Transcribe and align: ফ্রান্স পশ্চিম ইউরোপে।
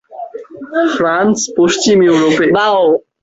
ফ্রান্স 0.95 1.37
পশ্চিম 1.57 1.97
ইউরোপে। 2.07 2.45